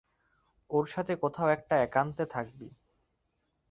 ওর 0.69 0.85
সাথে 0.85 1.13
কোথাও 1.15 1.47
একটা 1.47 1.75
একান্তে 1.77 2.23
থাকবি। 2.25 2.67